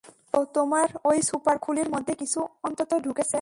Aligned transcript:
তো, 0.33 0.39
তোমার 0.53 0.87
ওই 1.05 1.19
সুপার 1.21 1.55
খুলির 1.57 1.89
মধ্যে 1.89 2.13
কিছু 2.15 2.39
অন্তত 2.63 2.91
ঢুকেছে। 2.97 3.29